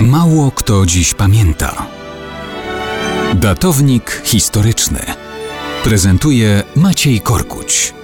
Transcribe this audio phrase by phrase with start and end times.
[0.00, 1.86] Mało kto dziś pamięta.
[3.34, 4.98] Datownik historyczny
[5.84, 7.94] prezentuje Maciej Korkuć.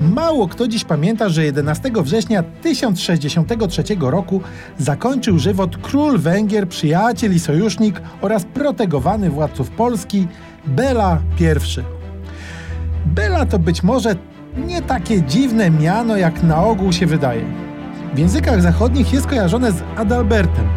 [0.00, 4.40] Mało kto dziś pamięta, że 11 września 1063 roku
[4.78, 10.28] zakończył żywot król Węgier, przyjaciel i sojusznik oraz protegowany władców Polski
[10.66, 11.44] Bela I.
[13.06, 14.16] Bela to być może
[14.56, 17.44] nie takie dziwne miano, jak na ogół się wydaje.
[18.14, 20.68] W językach zachodnich jest kojarzone z Adalbertem,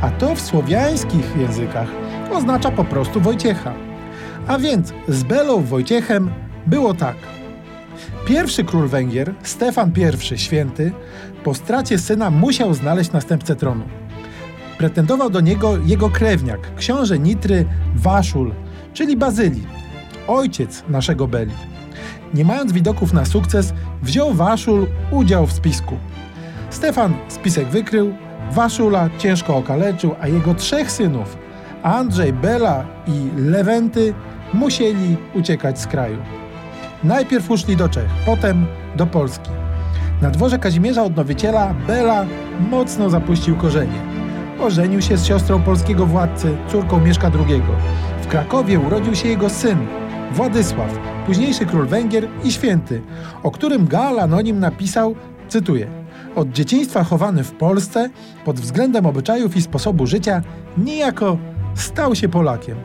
[0.00, 1.88] a to w słowiańskich językach
[2.32, 3.74] oznacza po prostu Wojciecha.
[4.46, 6.30] A więc z Belą Wojciechem
[6.66, 7.16] było tak.
[8.26, 9.92] Pierwszy król Węgier, Stefan
[10.32, 10.92] I święty,
[11.44, 13.84] po stracie syna musiał znaleźć następcę tronu.
[14.78, 17.64] Pretendował do niego jego krewniak, książę Nitry
[17.94, 18.52] Waszul,
[18.92, 19.66] czyli Bazylii,
[20.26, 21.75] ojciec naszego Beli.
[22.34, 25.96] Nie mając widoków na sukces, wziął Waszul udział w spisku.
[26.70, 28.14] Stefan spisek wykrył,
[28.52, 31.36] Waszula ciężko okaleczył, a jego trzech synów,
[31.82, 34.14] Andrzej, Bela i Lewenty,
[34.54, 36.18] musieli uciekać z kraju.
[37.04, 39.50] Najpierw uszli do Czech, potem do Polski.
[40.22, 42.26] Na dworze Kazimierza Odnowiciela Bela
[42.70, 44.00] mocno zapuścił korzenie.
[44.60, 47.62] Ożenił się z siostrą polskiego władcy, córką Mieszka II.
[48.22, 49.78] W Krakowie urodził się jego syn,
[50.32, 53.02] Władysław, późniejszy król Węgier i święty,
[53.42, 55.14] o którym Gal Anonim napisał,
[55.48, 55.86] cytuję,
[56.34, 58.10] od dzieciństwa chowany w Polsce,
[58.44, 60.42] pod względem obyczajów i sposobu życia,
[60.78, 61.38] niejako
[61.74, 62.76] stał się Polakiem.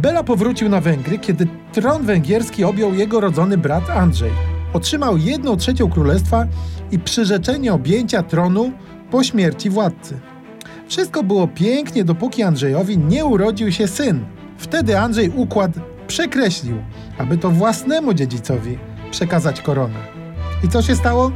[0.00, 4.30] Bela powrócił na Węgry, kiedy tron węgierski objął jego rodzony brat Andrzej.
[4.72, 6.46] Otrzymał jedną trzecią królestwa
[6.90, 8.72] i przyrzeczenie objęcia tronu
[9.10, 10.18] po śmierci władcy.
[10.88, 14.24] Wszystko było pięknie, dopóki Andrzejowi nie urodził się syn.
[14.58, 15.70] Wtedy Andrzej układ
[16.08, 16.76] przekreślił,
[17.18, 18.78] aby to własnemu dziedzicowi
[19.10, 19.98] przekazać koronę.
[20.64, 21.32] I co się stało?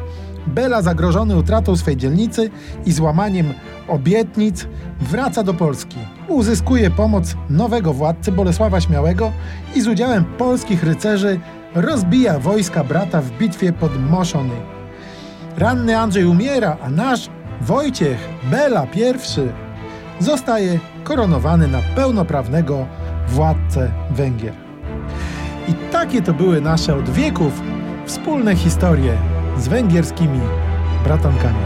[0.46, 2.50] Bela, zagrożony utratą swej dzielnicy
[2.86, 3.54] i złamaniem
[3.88, 4.66] obietnic,
[5.00, 5.98] wraca do Polski.
[6.28, 9.32] Uzyskuje pomoc nowego władcy Bolesława Śmiałego
[9.74, 11.40] i z udziałem polskich rycerzy
[11.74, 14.54] rozbija wojska brata w bitwie pod Moszony.
[15.58, 17.28] Ranny Andrzej umiera, a nasz
[17.60, 22.86] Wojciech Bela I zostaje koronowany na pełnoprawnego
[23.28, 24.61] władcę Węgier.
[25.68, 27.62] I takie to były nasze od wieków
[28.06, 29.16] wspólne historie
[29.58, 30.40] z węgierskimi
[31.04, 31.58] bratankami.